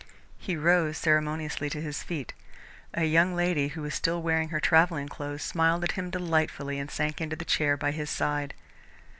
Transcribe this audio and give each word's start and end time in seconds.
He 0.39 0.57
rose 0.57 0.97
ceremoniously 0.97 1.69
to 1.69 1.79
his 1.79 2.01
feet. 2.01 2.33
A 2.95 3.03
young 3.03 3.35
lady 3.35 3.67
who 3.67 3.83
was 3.83 3.93
still 3.93 4.19
wearing 4.19 4.49
her 4.49 4.59
travelling 4.59 5.07
clothes 5.07 5.43
smiled 5.43 5.83
at 5.83 5.91
him 5.91 6.09
delightfully 6.09 6.79
and 6.79 6.89
sank 6.89 7.21
into 7.21 7.35
the 7.35 7.45
chair 7.45 7.77
by 7.77 7.91
his 7.91 8.09
side. 8.09 8.55